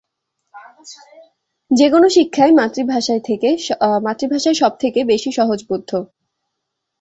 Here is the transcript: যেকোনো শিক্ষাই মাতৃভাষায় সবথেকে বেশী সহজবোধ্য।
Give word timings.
যেকোনো 1.71 2.07
শিক্ষাই 2.09 2.51
মাতৃভাষায় 2.59 4.57
সবথেকে 4.61 4.99
বেশী 5.03 5.29
সহজবোধ্য। 5.31 5.91